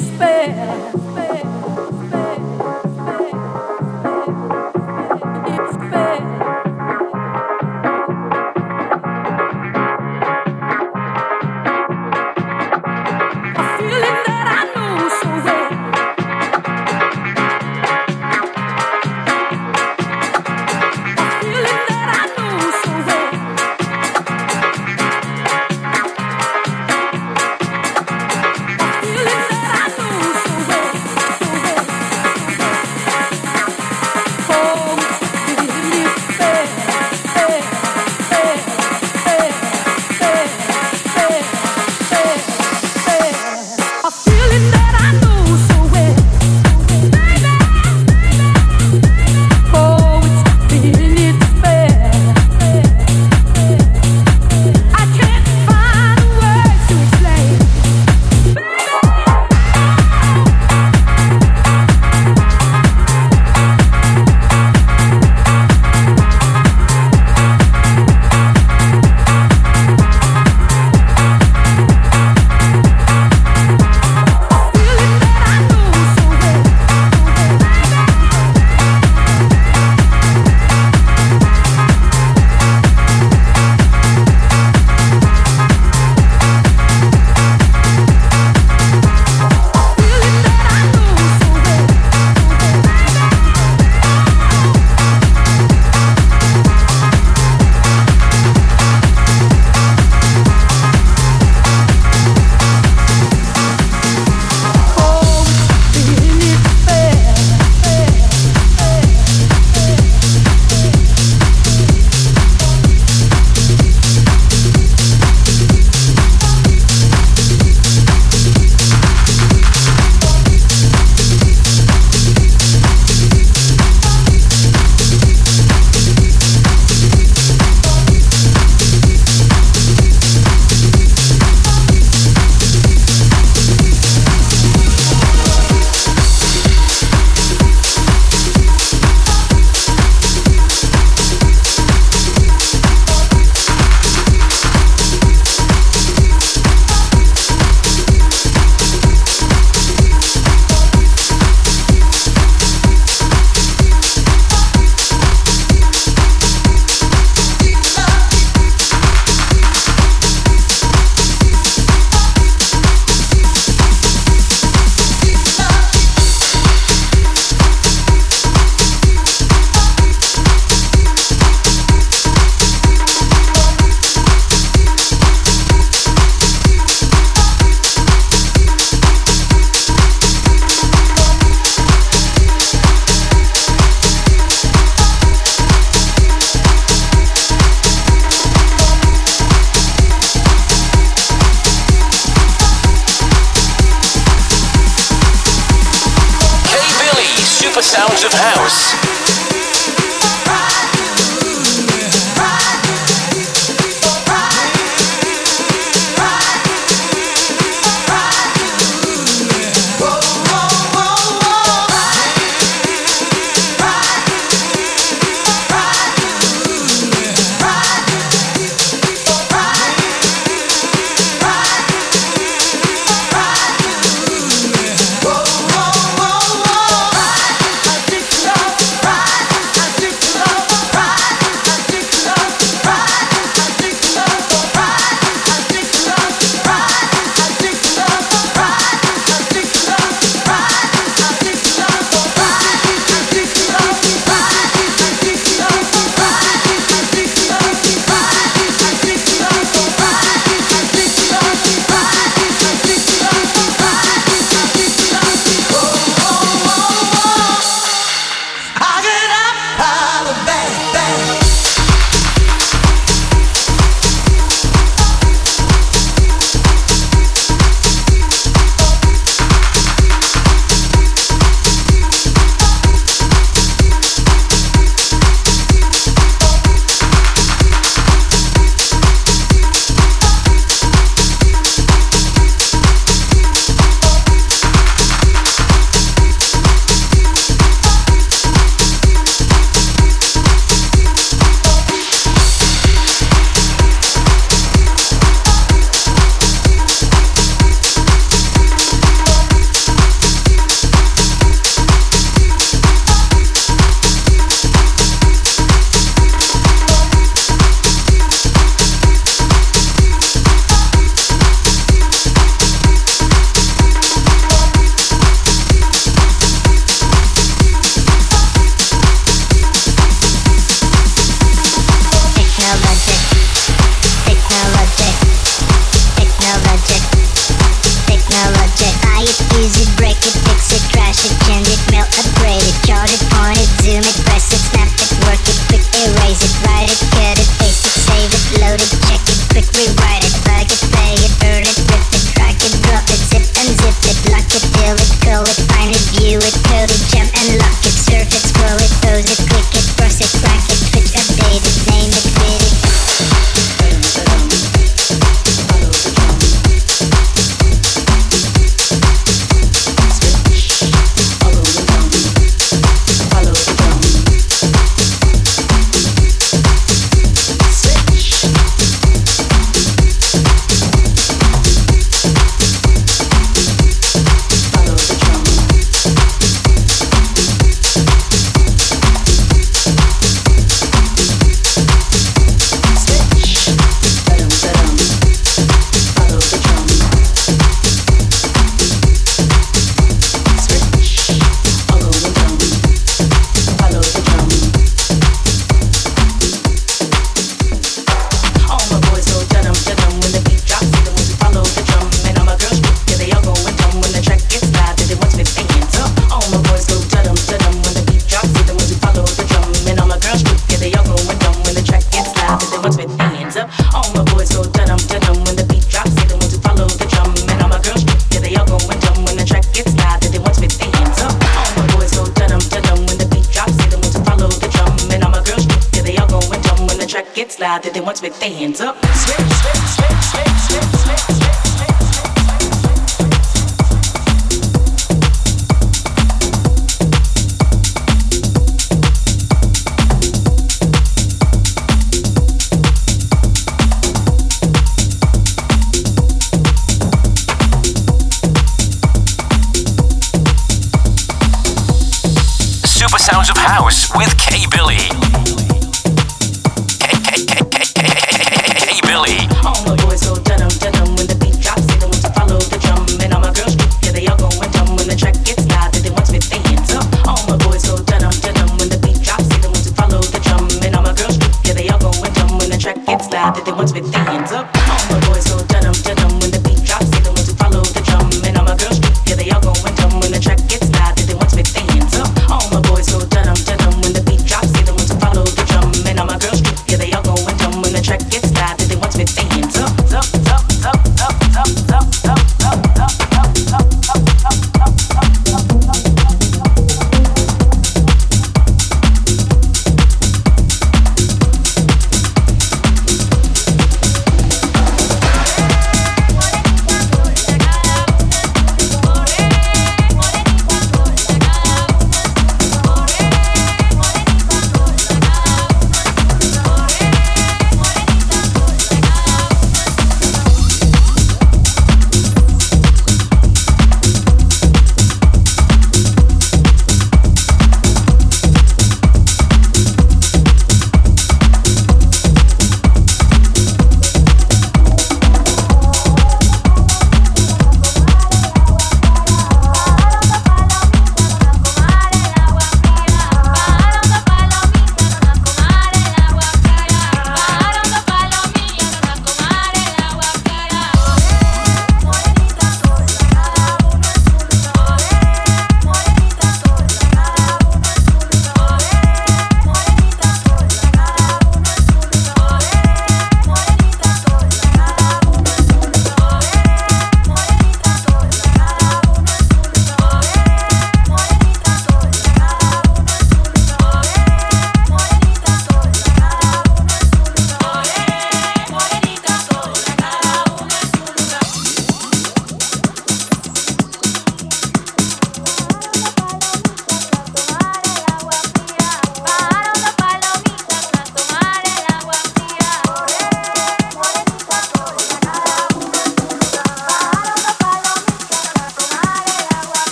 [0.00, 1.53] love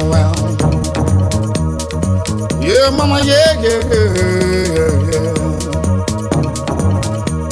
[0.00, 0.60] around.
[2.62, 5.32] Yeah, mama, yeah, yeah, yeah, yeah.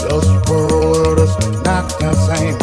[0.03, 1.35] This world is
[1.65, 2.59] not the same.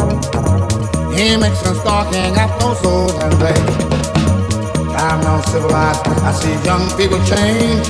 [1.12, 3.60] He makes us talking at no souls and day.
[4.96, 6.06] I'm now civilized.
[6.06, 7.86] I see young people change.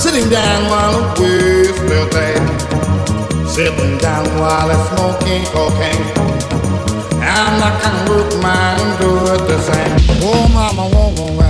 [0.00, 2.36] Sitting down while it waste their.
[3.46, 6.57] Sitting down while they're smoking cocaine.
[7.38, 10.18] I'm not gonna work my door at the same.
[10.22, 11.47] Oh, mama, woman, oh,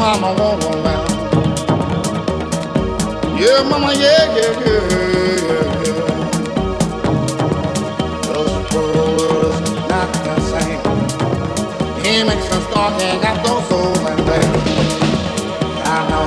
[0.00, 1.04] mama won't allow.
[3.38, 5.00] Yeah, mama, yeah, yeah, yeah.
[12.02, 14.90] He makes us start hang those souls and things.
[15.84, 16.24] I'm now.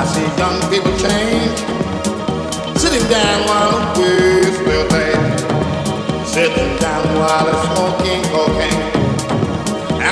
[0.00, 1.58] I see young people change.
[2.82, 5.14] Sitting down while the whiz will play.
[6.24, 8.82] Sitting down while they're smoking cocaine.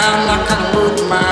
[0.02, 1.23] I'm not gonna move my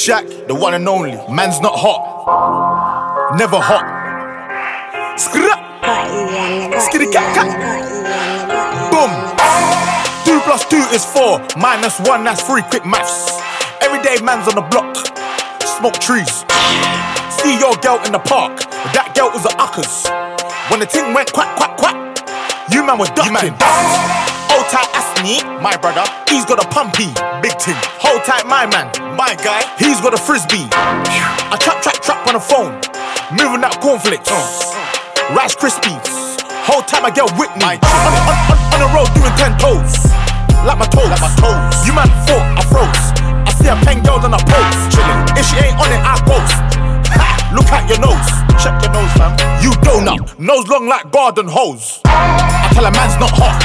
[0.00, 1.12] Shaq, the one and only.
[1.28, 3.36] Man's not hot.
[3.36, 3.84] Never hot.
[5.20, 5.52] Skra.
[6.80, 7.52] Skitty cat cat.
[8.88, 9.12] Boom.
[10.24, 11.44] Two plus two is four.
[11.60, 12.62] Minus one, that's three.
[12.72, 13.28] Quick maths.
[13.84, 14.96] Everyday man's on the block.
[15.76, 16.48] Smoke trees.
[17.36, 18.56] See your girl in the park.
[18.96, 20.08] That girl was a uckers.
[20.72, 22.16] When the thing went quack, quack, quack,
[22.72, 23.52] you man were ducking.
[24.50, 27.76] Old tight Asney, my brother, he's got a pumpy, big ting.
[28.00, 28.88] Hold tight, my man,
[29.20, 30.64] my guy, he's got a frisbee.
[30.72, 32.72] I trap, trap, trap on the phone,
[33.36, 34.40] moving that cornflakes, uh,
[35.36, 36.00] Rice Krispies.
[36.64, 37.76] Hold tight, my girl Whitney.
[37.84, 40.08] On, on, on, on the road doing ten toes,
[40.64, 41.84] like my toes, like my toes.
[41.84, 43.04] You man thought I froze.
[43.44, 45.20] I see a pen girl on a post, chilling.
[45.36, 46.16] If she ain't on it, I.
[47.12, 47.52] Ha!
[47.52, 49.36] Look at your nose, check your nose, fam.
[49.60, 52.00] You donut, nose long like garden hose.
[52.08, 53.60] I tell a man's not hot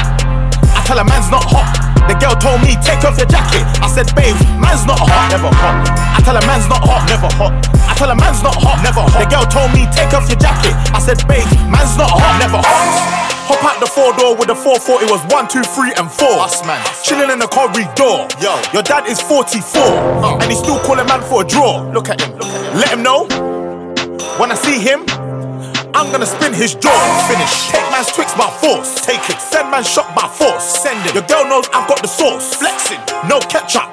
[0.76, 1.85] I tell a man's not hot.
[2.04, 3.64] The girl told me, take off your jacket.
[3.80, 5.88] I said, babe, man's not hot, never hot.
[6.14, 7.52] I tell her man's not hot, never hot.
[7.88, 9.18] I tell her man's not hot, never hot.
[9.18, 10.76] The girl told me, take off your jacket.
[10.92, 13.26] I said, babe, man's not hot, never hot.
[13.46, 16.42] Hop out the four door with the 440 was one, two, three, and four.
[16.42, 18.26] Us man, chilling in the corridor.
[18.42, 20.38] Yo, your dad is 44, uh.
[20.42, 21.86] and he's still calling man for a draw.
[21.94, 22.74] Look at him, look at him.
[22.74, 23.26] Let him know
[24.38, 25.25] when I see him.
[25.96, 26.92] I'm gonna spin his jaw.
[27.26, 27.72] Finish.
[27.72, 29.00] Take man's twix by force.
[29.00, 29.40] Take it.
[29.40, 30.62] Send man shot by force.
[30.62, 31.14] Send it.
[31.14, 32.54] Your girl knows I've got the sauce.
[32.54, 33.00] Flexing.
[33.26, 33.88] No ketchup.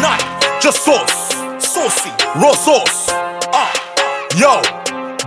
[0.00, 0.18] None.
[0.62, 1.28] Just sauce.
[1.62, 2.08] Saucy.
[2.40, 3.08] Raw sauce.
[3.52, 3.68] Ah.
[3.68, 3.72] Uh.
[4.40, 4.62] Yo.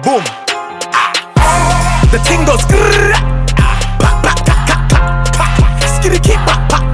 [0.01, 0.23] Boom.
[0.97, 1.13] Ah.
[2.11, 2.65] The ting goes.
[3.61, 3.85] Ah.
[6.01, 6.84] Skitty keep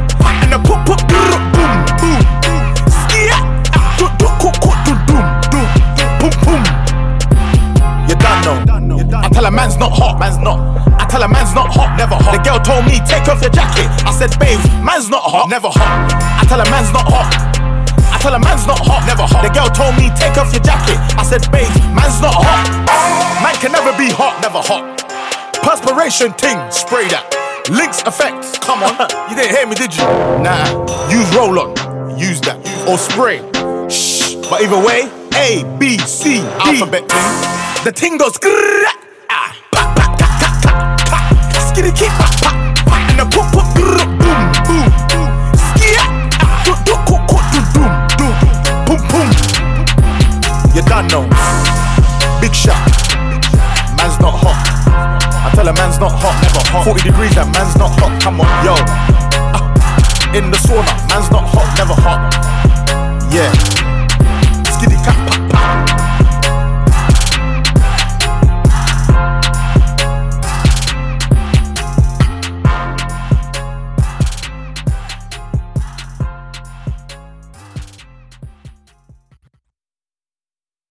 [9.42, 10.62] tell a man's not hot, man's not.
[11.02, 12.38] I tell a man's not hot, never hot.
[12.38, 13.90] The girl told me, take off your jacket.
[14.06, 16.14] I said, babe, man's not hot, never hot.
[16.38, 17.26] I tell a man's not hot.
[18.14, 19.42] I tell a man's not hot, never hot.
[19.42, 20.94] The girl told me, take off your jacket.
[21.18, 22.70] I said, babe, man's not hot.
[23.42, 25.02] Man can never be hot, never hot.
[25.66, 27.26] Perspiration ting, spray that.
[27.74, 28.94] Lynx effect, come on.
[29.30, 30.06] you didn't hear me, did you?
[30.46, 30.70] Nah,
[31.10, 31.74] use roll on,
[32.14, 32.62] use that.
[32.86, 33.42] Or spray.
[33.90, 34.38] Shh.
[34.54, 36.78] But either way, A, B, C, D.
[36.78, 37.82] Alphabet ting.
[37.82, 39.02] The ting goes grrrr
[41.82, 42.54] skiddity kick, pop, pop,
[42.86, 44.86] pop, and a pop, pop, boom, boom,
[46.66, 47.34] do, do, do, do,
[48.18, 48.28] do,
[48.86, 49.30] boom, boom.
[52.42, 52.78] Big shot,
[53.98, 54.58] man's not hot.
[55.46, 56.86] I tell a man's not hot, never hot.
[56.86, 58.22] 40 degrees, that man's not hot.
[58.22, 58.74] Come on, yo.
[59.54, 62.32] Uh, in the sauna, man's not hot, never hot.
[63.34, 63.81] Yeah.